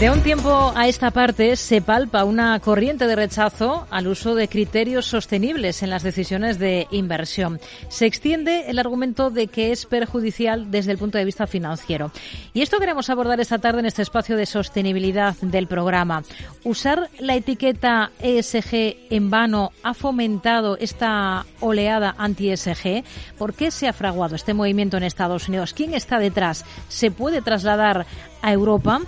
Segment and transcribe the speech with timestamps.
[0.00, 4.46] De un tiempo a esta parte se palpa una corriente de rechazo al uso de
[4.46, 7.58] criterios sostenibles en las decisiones de inversión.
[7.88, 12.12] Se extiende el argumento de que es perjudicial desde el punto de vista financiero.
[12.54, 16.22] Y esto queremos abordar esta tarde en este espacio de sostenibilidad del programa.
[16.62, 23.02] ¿Usar la etiqueta ESG en vano ha fomentado esta oleada anti-ESG?
[23.36, 25.74] ¿Por qué se ha fraguado este movimiento en Estados Unidos?
[25.74, 26.64] ¿Quién está detrás?
[26.86, 28.06] ¿Se puede trasladar
[28.42, 29.00] a Europa?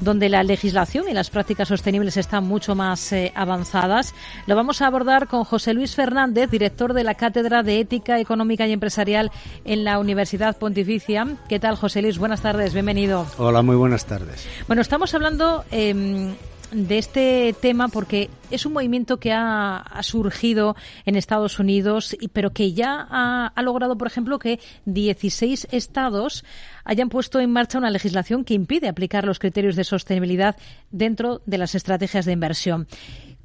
[0.00, 4.14] Donde la legislación y las prácticas sostenibles están mucho más eh, avanzadas.
[4.46, 8.66] Lo vamos a abordar con José Luis Fernández, director de la Cátedra de Ética Económica
[8.66, 9.30] y Empresarial
[9.64, 11.26] en la Universidad Pontificia.
[11.48, 12.18] ¿Qué tal, José Luis?
[12.18, 13.26] Buenas tardes, bienvenido.
[13.38, 14.46] Hola, muy buenas tardes.
[14.66, 16.34] Bueno, estamos hablando eh,
[16.70, 22.72] de este tema porque es un movimiento que ha, surgido en Estados Unidos, pero que
[22.72, 26.44] ya ha, logrado, por ejemplo, que 16 estados
[26.84, 30.56] hayan puesto en marcha una legislación que impide aplicar los criterios de sostenibilidad
[30.90, 32.86] dentro de las estrategias de inversión.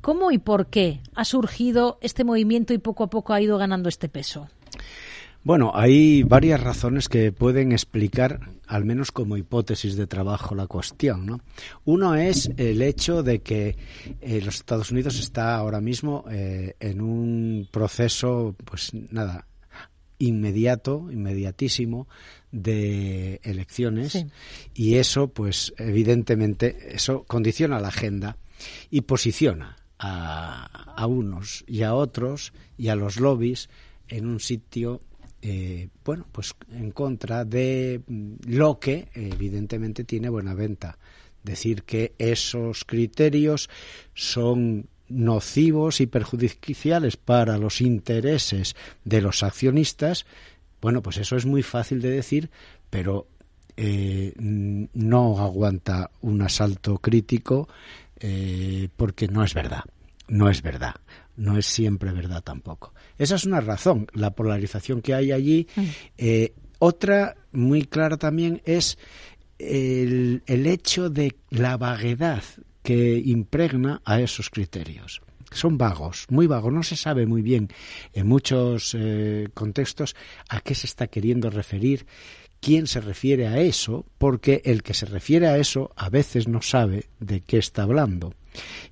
[0.02, 3.90] ¿Cómo y por qué ha surgido este movimiento y poco a poco ha ido ganando
[3.90, 4.50] este peso?
[5.44, 11.26] Bueno, hay varias razones que pueden explicar, al menos como hipótesis de trabajo, la cuestión.
[11.26, 11.42] ¿no?
[11.84, 13.76] Uno es el hecho de que
[14.22, 19.46] eh, los Estados Unidos está ahora mismo eh, en un proceso, pues nada,
[20.18, 22.08] inmediato, inmediatísimo
[22.54, 24.26] de elecciones
[24.74, 28.38] y eso, pues evidentemente, eso condiciona la agenda
[28.90, 33.70] y posiciona a, a unos y a otros y a los lobbies
[34.08, 35.02] en un sitio
[35.46, 40.98] eh, bueno, pues en contra de mm, lo que evidentemente tiene buena venta.
[41.44, 43.70] Decir que esos criterios
[44.14, 50.26] son nocivos y perjudiciales para los intereses de los accionistas,
[50.82, 52.50] bueno, pues eso es muy fácil de decir,
[52.90, 53.28] pero
[53.76, 57.68] eh, no aguanta un asalto crítico
[58.18, 59.84] eh, porque no es verdad,
[60.30, 60.96] no es verdad
[61.36, 62.94] no es siempre verdad tampoco.
[63.18, 65.68] Esa es una razón, la polarización que hay allí.
[65.76, 65.82] Mm.
[66.18, 68.98] Eh, otra muy clara también es
[69.60, 72.44] el, el, hecho de la vaguedad
[72.82, 75.22] que impregna a esos criterios.
[75.52, 77.70] Son vagos, muy vagos, no se sabe muy bien
[78.14, 80.16] en muchos eh, contextos
[80.50, 82.08] a qué se está queriendo referir,
[82.60, 86.62] quién se refiere a eso, porque el que se refiere a eso a veces no
[86.62, 88.34] sabe de qué está hablando.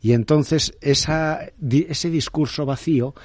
[0.02, 3.16] Y entonces ese discurso vacío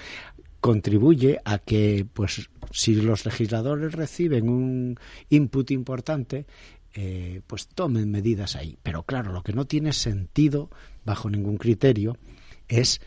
[0.66, 4.98] contribuye a que, pues, si los legisladores reciben un
[5.30, 6.44] input importante,
[6.92, 8.76] eh, pues tomen medidas ahí.
[8.82, 10.68] Pero claro, lo que no tiene sentido,
[11.04, 12.18] bajo ningún criterio,
[12.66, 13.00] es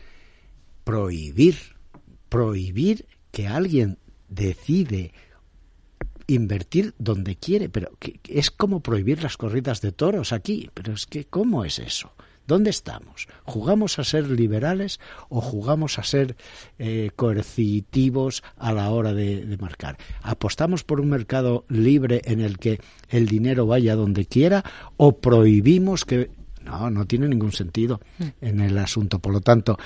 [0.84, 1.56] prohibir,
[2.30, 3.98] prohibir que alguien
[4.30, 5.12] decide
[6.28, 7.90] invertir donde quiere, pero
[8.26, 12.14] es como prohibir las corridas de toros aquí, pero es que ¿cómo es eso?
[12.50, 13.28] ¿Dónde estamos?
[13.44, 16.34] ¿Jugamos a ser liberales o jugamos a ser
[16.80, 19.98] eh, coercitivos a la hora de, marcar?
[20.20, 24.64] ¿Apostamos por un mercado libre en el que el dinero vaya donde quiera
[24.96, 26.28] o prohibimos que...
[26.64, 28.24] No, no tiene ningún sentido mm.
[28.40, 29.20] en el asunto.
[29.20, 29.78] Por lo tanto,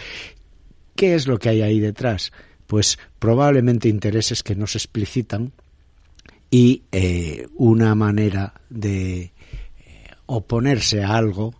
[0.96, 2.32] ¿qué es lo que hay ahí detrás?
[2.66, 5.52] Pues probablemente intereses que no se explicitan
[6.50, 9.32] y eh, una manera de eh,
[10.24, 11.52] oponerse a algo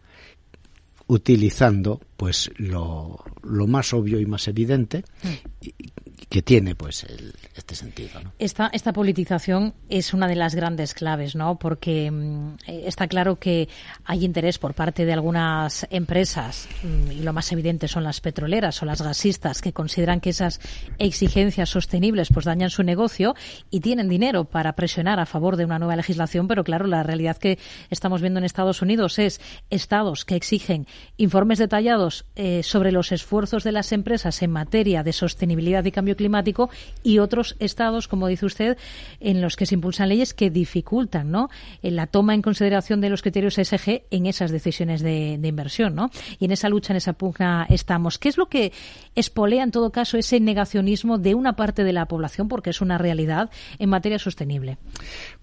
[1.07, 5.94] utilizando pues lo, lo más obvio y más evidente mm
[6.35, 7.07] que tiene pues
[7.55, 8.21] este sentido.
[8.41, 11.61] Esta, esta politización es una de las grandes claves, ¿no?
[11.61, 13.69] Porque mm, está claro que
[14.05, 18.83] hay interés por parte de algunas empresas, mm, y lo más evidente son las petroleras
[18.83, 20.59] o las gasistas, que consideran que esas
[20.99, 23.37] exigencias sostenibles pues dañan su negocio
[23.71, 27.37] y tienen dinero para presionar a favor de una nueva legislación, pero claro, la realidad
[27.37, 29.41] que estamos viendo en Estados Unidos es
[29.71, 35.13] estados que exigen informes detallados eh, sobre los esfuerzos de las empresas en materia de
[35.13, 36.71] sostenibilidad y cambio climático climático
[37.03, 38.79] y otros estados, como dice usted,
[39.21, 41.51] en los que se impulsan leyes que dificultan ¿no?
[41.83, 45.95] En la toma en consideración de los criterios ESG en esas decisiones de, inversión.
[45.95, 46.11] ¿no?
[46.39, 48.19] Y en esa lucha, en esa pugna estamos.
[48.19, 48.73] ¿Qué es lo que
[49.15, 52.97] espolea, en todo caso, ese negacionismo de una parte de la población, porque es una
[52.97, 54.79] realidad, en materia sostenible?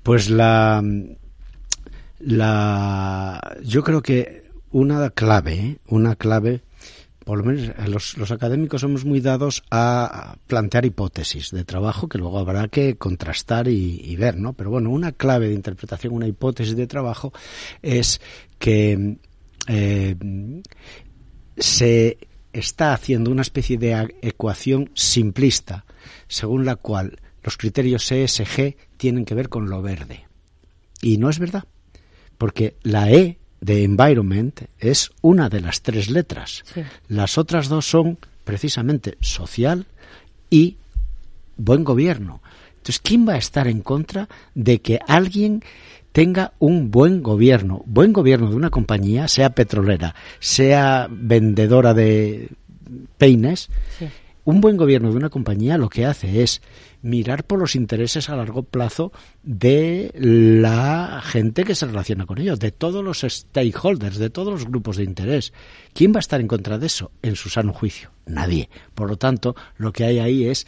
[0.02, 0.84] Pues la,
[2.20, 5.78] la yo creo que una clave, ¿eh?
[5.88, 6.62] una clave
[7.24, 12.40] por lo menos los, académicos somos muy dados a plantear hipótesis de trabajo que luego
[12.40, 14.54] habrá que contrastar y, ver, ¿no?
[14.54, 17.32] Pero bueno, una clave de interpretación, una hipótesis de trabajo
[17.82, 18.22] es
[18.58, 19.18] que
[19.68, 20.16] eh,
[21.58, 22.18] se
[22.54, 25.86] está haciendo una especie de ecuación simplista
[26.28, 30.28] según la cual los criterios ESG tienen que ver con lo verde.
[31.02, 31.64] Y no es verdad,
[32.38, 36.64] porque la E de environment es una de las tres letras.
[37.08, 39.86] Las otras dos son precisamente social
[40.50, 40.78] y
[41.58, 42.42] buen gobierno.
[42.72, 45.64] Entonces, ¿quién va a estar en contra de que alguien
[46.12, 47.84] tenga un buen gobierno?
[47.86, 52.50] Buen gobierno de una compañía, sea petrolera, sea vendedora de
[53.18, 53.70] peines.
[54.44, 56.62] Un buen gobierno de una compañía lo que hace es
[57.04, 59.12] mirar por los intereses a largo plazo
[59.44, 64.66] de la gente que se relaciona con ellos, de todos los stakeholders, de todos los
[64.66, 65.54] grupos de interés.
[65.94, 67.12] ¿Quién va a estar en contra de eso?
[67.22, 68.10] En su sano juicio.
[68.26, 68.70] Nadie.
[68.96, 70.66] Por lo tanto, lo que hay ahí es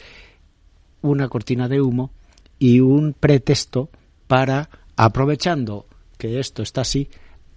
[1.02, 2.12] una cortina de humo
[2.60, 3.90] y un pretexto
[4.28, 5.86] para, aprovechando
[6.16, 7.08] que esto está así,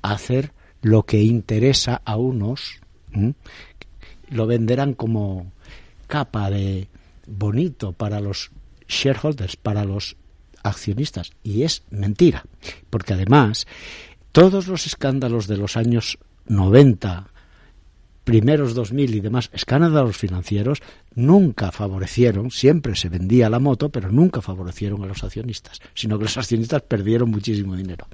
[0.01, 2.79] hacer lo que interesa a unos.
[4.29, 5.51] Lo venderán como
[6.07, 6.87] capa de
[7.27, 8.51] bonito para los
[8.87, 10.15] shareholders, para los
[10.63, 11.31] accionistas.
[11.43, 12.45] Y es mentira,
[12.89, 13.67] porque además
[14.31, 16.17] todos los escándalos de los años
[16.47, 17.27] 90,
[18.27, 20.81] primeros 2000 y demás escándalos financieros
[21.15, 26.25] nunca favorecieron, siempre se vendía la moto, pero nunca favorecieron a los accionistas, sino que
[26.25, 28.05] los accionistas perdieron muchísimo dinero.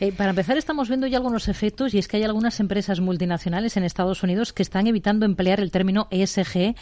[0.00, 3.76] Eh, para empezar, estamos viendo ya algunos efectos y es que hay algunas empresas multinacionales
[3.76, 6.74] en Estados Unidos que están evitando emplear el término ESG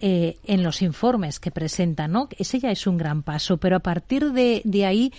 [0.00, 2.28] eh, en los informes que presentan, ¿no?
[2.38, 5.12] Ese ya es un gran paso, pero a partir de, ahí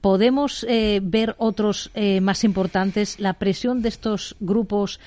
[0.00, 3.20] podemos eh, ver otros más importantes.
[3.20, 4.98] La presión de estos grupos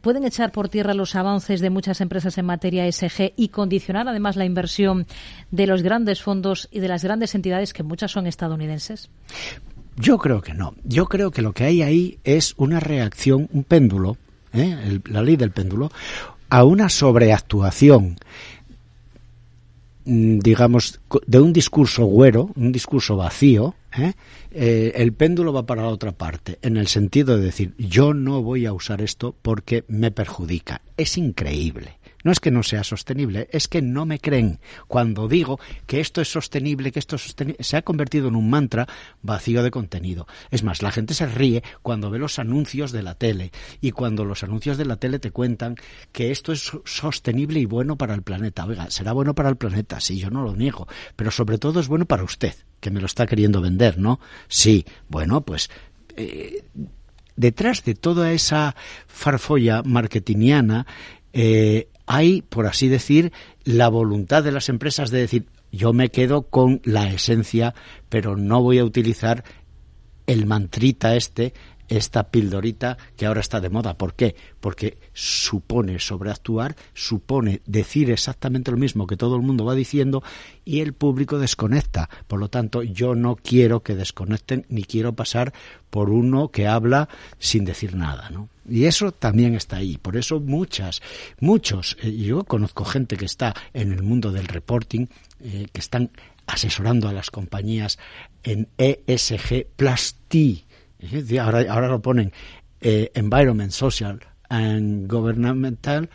[0.00, 4.36] pueden echar por tierra los avances de muchas empresas en materia ESG y condicionar además
[4.36, 5.06] la inversión
[5.50, 9.10] de los grandes fondos y de las grandes entidades que muchas son estadounidenses?
[9.96, 10.74] Yo creo que no.
[10.84, 14.16] Yo creo que lo que hay ahí es una reacción, un péndulo,
[14.52, 15.00] ¿eh?
[15.06, 15.90] la ley del péndulo,
[16.50, 18.16] a una sobreactuación
[20.08, 24.14] digamos, de un discurso güero, un discurso vacío, ¿eh?
[24.50, 28.42] Eh, el péndulo va para la otra parte, en el sentido de decir, yo no
[28.42, 30.80] voy a usar esto porque me perjudica.
[30.96, 31.97] Es increíble.
[32.28, 36.20] No es que no sea sostenible, es que no me creen cuando digo que esto
[36.20, 37.64] es sostenible, que esto es sostenible.
[37.64, 38.86] Se ha convertido en un mantra
[39.22, 40.26] vacío de contenido.
[40.50, 44.26] Es más, la gente se ríe cuando ve los anuncios de la tele y cuando
[44.26, 45.76] los anuncios de la tele te cuentan
[46.12, 48.66] que esto es sostenible y bueno para el planeta.
[48.66, 50.86] Oiga, será bueno para el planeta, sí, yo no lo niego,
[51.16, 54.20] pero sobre todo es bueno para usted que me lo está queriendo vender, ¿no?
[54.48, 55.70] Sí, bueno, pues
[56.14, 56.62] eh,
[57.36, 58.76] detrás de toda esa
[59.06, 60.86] farfolla marketingiana
[61.32, 63.32] eh, hay, por así decir,
[63.64, 67.74] la voluntad de las empresas de decir, yo me quedo con la esencia,
[68.08, 69.44] pero no voy a utilizar
[70.26, 71.52] el mantrita este
[71.88, 73.96] esta pildorita que ahora está de moda.
[73.96, 74.36] ¿Por qué?
[74.60, 80.22] Porque supone sobreactuar, supone decir exactamente lo mismo que todo el mundo va diciendo
[80.64, 82.08] y el público desconecta.
[82.26, 85.52] Por lo tanto, yo no quiero que desconecten ni quiero pasar
[85.90, 87.08] por uno que habla
[87.38, 88.48] sin decir nada, ¿no?
[88.68, 89.96] Y eso también está ahí.
[89.96, 91.00] Por eso muchas,
[91.40, 95.06] muchos, eh, yo conozco gente que está en el mundo del reporting,
[95.40, 96.10] eh, que están
[96.46, 97.98] asesorando a las compañías
[98.42, 100.64] en ESG Plus T,
[101.40, 102.32] Ahora, ahora lo ponen
[102.80, 106.08] eh, Environment, Social and Governmental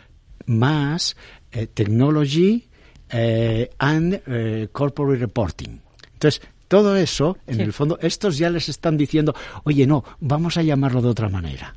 [0.46, 1.16] más
[1.52, 2.68] eh, Technology
[3.10, 5.80] eh, and Corporate Reporting.
[6.14, 10.62] Entonces, todo eso, en el fondo, estos ya les están diciendo, oye, no, vamos a
[10.62, 11.74] llamarlo de otra manera.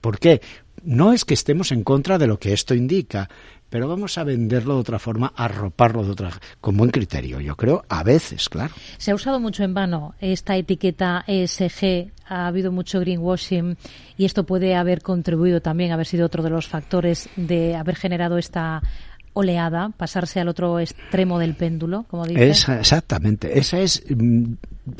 [0.00, 0.40] ¿Por qué?
[0.82, 3.28] No es que estemos en contra de lo que esto indica,
[3.70, 7.84] pero vamos a venderlo de otra forma, arroparlo de otra, con buen criterio, yo creo,
[7.88, 8.74] a veces, claro.
[8.98, 13.76] Se ha usado mucho en vano esta etiqueta ESG, ha habido mucho greenwashing
[14.18, 18.38] y esto puede haber contribuido también, haber sido otro de los factores de haber generado
[18.38, 18.82] esta
[19.32, 22.68] oleada, pasarse al otro extremo del péndulo, como dices.
[22.68, 24.54] exactamente, esa es, mm,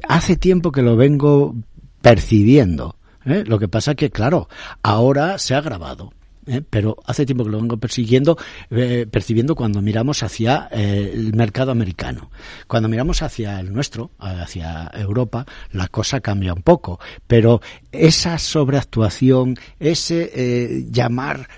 [0.09, 1.57] hace tiempo que lo vengo
[2.01, 2.97] percibiendo.
[3.25, 3.45] ¿Eh?
[3.47, 4.49] Lo que pasa que, claro,
[4.83, 6.12] ahora se ha grabado
[6.47, 6.62] ¿eh?
[6.69, 8.37] pero hace tiempo que lo vengo persiguiendo,
[8.71, 12.31] eh, percibiendo cuando miramos hacia eh, el mercado americano.
[12.67, 17.61] Cuando miramos hacia el nuestro, hacia Europa, la cosa cambia un poco, pero
[17.93, 21.49] esa sobreactuación, ese llamar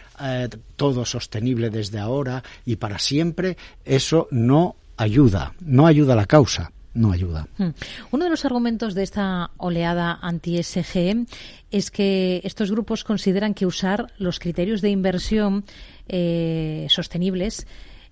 [0.77, 6.71] todo sostenible desde ahora y para siempre, eso no ayuda, no ayuda a la causa
[6.95, 7.49] no ayuda.
[7.59, 7.71] Hmm.
[8.11, 11.27] Uno de los argumentos de esta oleada anti-SG
[11.71, 15.65] es que estos grupos consideran que usar los criterios de inversión
[16.09, 17.67] eh, sostenibles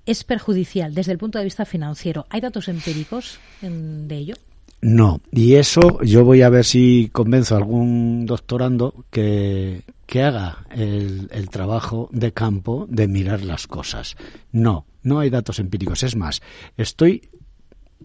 [0.06, 2.26] es perjudicial desde el punto de vista financiero.
[2.30, 4.34] ¿Hay datos empíricos de ello?
[4.82, 10.64] No, y eso yo voy a ver si convenzo a algún doctorando que, que haga
[10.70, 14.16] el, el trabajo de campo de mirar las cosas.
[14.52, 16.02] No, no hay datos empíricos.
[16.02, 16.40] Es más,
[16.78, 17.28] estoy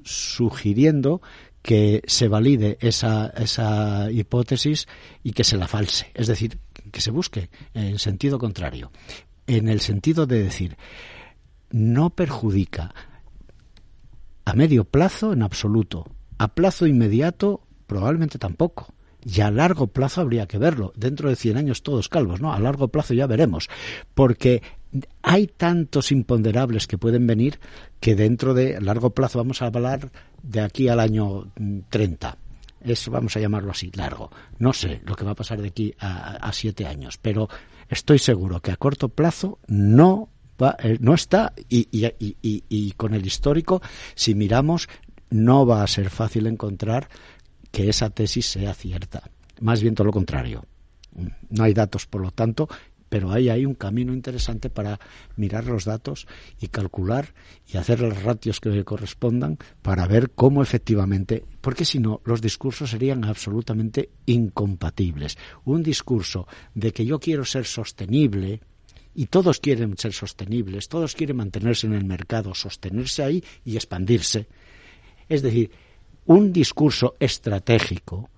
[0.03, 1.21] sugiriendo
[1.61, 4.87] que se valide esa, esa hipótesis
[5.23, 6.11] y que se la false.
[6.13, 6.59] Es decir,
[6.91, 8.91] que se busque en sentido contrario.
[9.47, 10.77] En el sentido de decir,
[11.71, 12.93] no perjudica
[14.45, 16.05] a medio plazo en absoluto.
[16.37, 18.94] A plazo inmediato probablemente tampoco.
[19.25, 20.93] Y a largo plazo habría que verlo.
[20.95, 22.53] Dentro de 100 años todos calvos, ¿no?
[22.53, 23.69] A largo plazo ya veremos.
[24.13, 24.61] Porque
[25.23, 27.59] hay tantos imponderables que pueden venir
[27.99, 30.11] que dentro de largo plazo vamos a hablar
[30.43, 31.51] de aquí al año
[31.89, 32.37] 30.
[32.81, 34.29] Eso vamos a llamarlo así, largo.
[34.59, 37.49] No sé lo que va a pasar de aquí a, siete años, pero
[37.89, 40.29] estoy seguro que a corto plazo no
[40.61, 43.81] va, eh, no está y, y con el histórico,
[44.13, 44.87] si miramos,
[45.31, 47.09] no va a ser fácil encontrar
[47.75, 49.29] que esa tesis sea cierta.
[49.59, 50.63] Más bien todo lo contrario.
[51.49, 52.69] No hay datos, por lo tanto,
[53.09, 54.97] pero ahí hay un camino interesante para
[55.35, 56.25] mirar los datos
[56.61, 57.33] y calcular
[57.67, 62.91] y hacer los ratios que correspondan para ver cómo efectivamente, porque si no, los discursos
[62.91, 65.37] serían absolutamente incompatibles.
[65.65, 68.61] Un discurso de que yo quiero ser sostenible,
[69.13, 74.47] y todos quieren ser sostenibles, todos quieren mantenerse en el mercado, sostenerse ahí y expandirse.
[75.27, 75.71] Es decir,
[76.25, 78.29] un discurso estratégico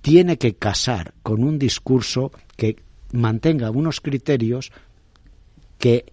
[0.00, 2.76] tiene que casar con un discurso que
[3.12, 4.72] mantenga unos criterios
[5.78, 6.12] que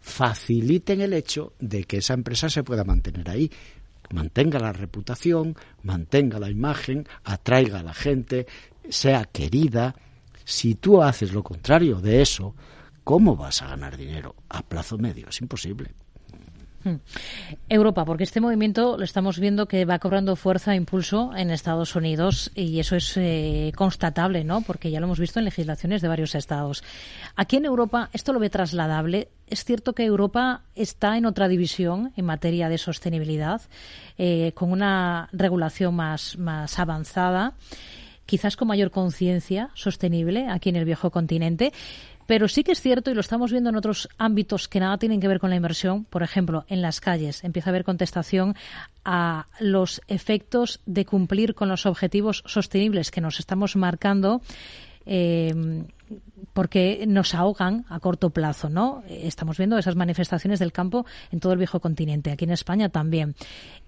[0.00, 3.50] faciliten el hecho de que esa empresa se pueda mantener ahí,
[4.12, 8.46] mantenga la reputación, mantenga la imagen, atraiga a la gente,
[8.88, 9.94] sea querida.
[10.44, 12.54] Si tú haces lo contrario de eso,
[13.02, 15.28] ¿cómo vas a ganar dinero a plazo medio?
[15.28, 15.94] Es imposible.
[16.84, 16.96] Hmm.
[17.70, 21.96] Europa, porque este movimiento lo estamos viendo que va cobrando fuerza e impulso en Estados
[21.96, 24.60] Unidos y eso es eh, constatable, ¿no?
[24.60, 26.84] Porque ya lo hemos visto en legislaciones de varios estados.
[27.36, 29.28] Aquí en Europa, ¿esto lo ve trasladable?
[29.48, 33.62] Es cierto que Europa está en otra división en materia de sostenibilidad,
[34.18, 37.54] eh, con una regulación más, más avanzada,
[38.26, 41.72] quizás con mayor conciencia sostenible aquí en el viejo continente.
[42.26, 45.20] Pero sí que es cierto, y lo estamos viendo en otros ámbitos que nada tienen
[45.20, 48.54] que ver con la inversión, por ejemplo, en las calles empieza a haber contestación
[49.04, 54.40] a los efectos de cumplir con los objetivos sostenibles que nos estamos marcando.
[55.06, 55.84] Eh,
[56.52, 59.02] porque nos ahogan a corto plazo, ¿no?
[59.08, 63.34] Estamos viendo esas manifestaciones del campo en todo el viejo continente, aquí en España también.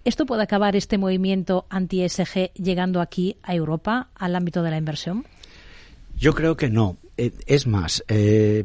[0.04, 5.24] ¿Esto puede acabar este movimiento anti-SG llegando aquí a Europa, al ámbito de la inversión?
[6.16, 6.96] Yo creo que no.
[7.18, 8.64] Eh, es más, eh,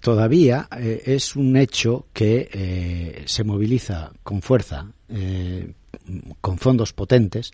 [0.00, 4.90] todavía eh, es un hecho que se moviliza con fuerza,
[6.40, 7.52] con fondos potentes,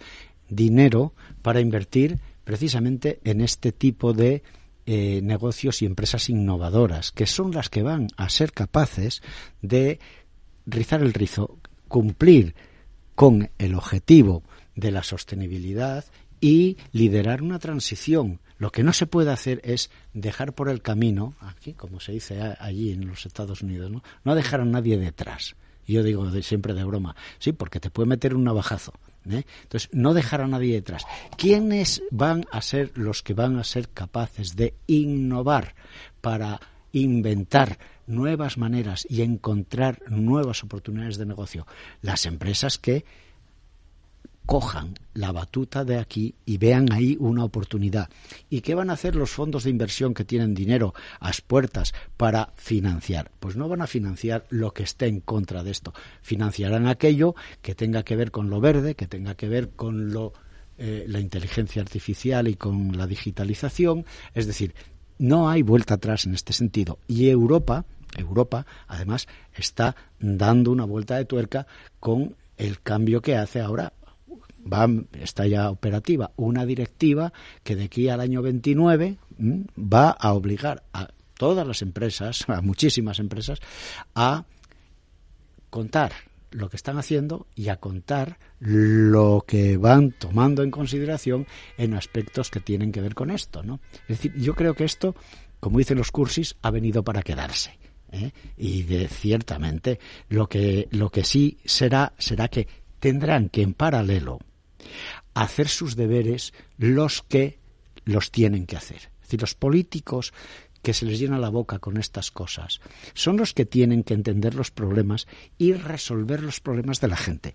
[0.49, 4.43] dinero para invertir precisamente en este tipo de
[4.87, 9.23] negocios y empresas innovadoras, que son las que van a ser capaces
[9.63, 9.99] de
[10.67, 12.55] rizar el rizo, cumplir
[13.15, 14.43] con el objetivo
[14.77, 16.05] de la sostenibilidad
[16.41, 21.35] y liderar una transición lo que no se puede hacer es dejar por el camino,
[21.41, 25.57] aquí, como se dice allí en los Estados Unidos, no, no dejar a nadie detrás.
[25.87, 28.95] Yo digo siempre de broma, sí, porque te puede meter un navajazo.
[29.31, 29.45] ¿eh?
[29.63, 31.05] Entonces, no dejar a nadie detrás.
[31.37, 35.75] ¿Quiénes van a ser los que van a ser capaces de innovar
[36.21, 36.61] para
[36.93, 41.67] inventar nuevas maneras y encontrar nuevas oportunidades de negocio?
[42.01, 43.05] Las empresas que
[44.47, 48.11] cojan la batuta de aquí y vean ahí una oportunidad.
[48.51, 51.95] ¿Y qué van a hacer los fondos de inversión que tienen dinero a las puertas
[52.17, 53.31] para financiar?
[53.41, 55.95] Pues no van a financiar lo que esté en contra de esto.
[56.23, 60.33] Financiarán aquello que tenga que ver con lo verde, que tenga que ver con lo,
[60.79, 64.05] eh, la inteligencia artificial y con la digitalización.
[64.35, 64.75] Es decir,
[65.19, 66.99] no hay vuelta atrás en este sentido.
[67.07, 67.87] Y Europa,
[68.17, 71.67] Europa, además, está dando una vuelta de tuerca
[72.01, 73.93] con el cambio que hace ahora
[74.65, 74.89] va,
[75.21, 79.19] está ya operativa una directiva que de aquí al año 29
[79.77, 83.61] va a obligar a todas las empresas, a muchísimas empresas,
[84.15, 84.45] a
[85.71, 86.13] contar
[86.51, 92.51] lo que están haciendo y a contar lo que van tomando en consideración en aspectos
[92.51, 93.81] que tienen que ver con esto, ¿no?
[94.03, 95.17] Es decir, yo creo que esto,
[95.59, 97.77] como dicen los cursis, ha venido para quedarse.
[98.13, 98.31] ¿eh?
[98.57, 102.69] Y de, ciertamente lo que lo que sí será será que
[103.01, 104.39] tendrán que en paralelo
[105.35, 107.59] hacer sus deberes los que
[108.05, 109.11] los tienen que hacer.
[109.17, 110.33] Es decir, los políticos
[110.83, 112.81] que se les llena la boca con estas cosas
[113.15, 115.27] son los que tienen que entender los problemas
[115.59, 117.55] y resolver los problemas de la gente.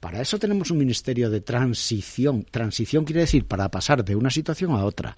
[0.00, 2.44] Para eso tenemos un ministerio de transición.
[2.44, 5.16] Transición quiere decir para pasar de una situación a otra.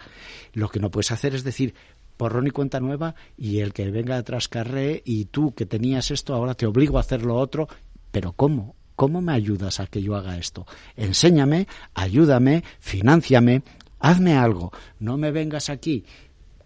[0.52, 1.74] Lo que no puedes hacer es decir,
[2.16, 6.34] porrón y cuenta nueva y el que venga detrás carré y tú que tenías esto
[6.34, 7.68] ahora te obligo a hacer lo otro.
[8.12, 8.76] Pero ¿cómo?
[8.98, 10.66] ¿Cómo me ayudas a que yo haga esto?
[10.96, 13.62] Enséñame, ayúdame, financiame,
[14.00, 14.72] hazme algo.
[14.98, 16.04] No me vengas aquí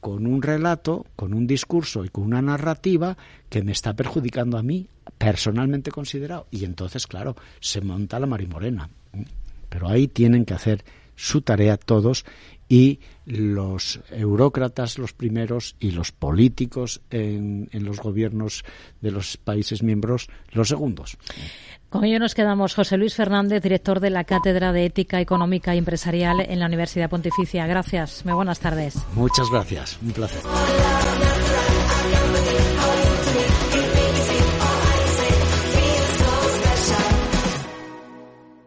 [0.01, 3.19] con un relato, con un discurso y con una narrativa
[3.51, 6.47] que me está perjudicando a mí, personalmente considerado.
[6.51, 8.89] Y entonces, claro, se monta la marimorena.
[9.69, 12.25] Pero ahí tienen que hacer su tarea todos
[12.67, 18.65] y los eurócratas los primeros y los políticos en, en, los gobiernos
[19.03, 21.19] de los países miembros los segundos.
[21.93, 22.75] Con ello nos quedamos.
[22.75, 27.11] José Luis Fernández, director de la Cátedra de Ética Económica y Empresarial en la Universidad
[27.11, 27.67] Pontificia.
[27.67, 28.25] Gracias.
[28.25, 28.97] Muy buenas tardes.
[29.15, 29.99] Muchas gracias.
[30.01, 30.41] Un placer.